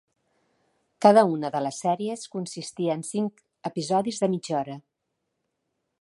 Cada 1.05 1.23
una 1.33 1.51
de 1.57 1.61
les 1.65 1.81
sèries 1.85 2.23
consistia 2.37 2.97
en 3.01 3.07
cincs 3.11 3.47
episodis 3.73 4.21
de 4.25 4.31
mitja 4.37 4.57
hora. 4.63 4.83